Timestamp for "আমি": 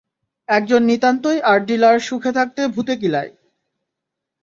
0.49-0.57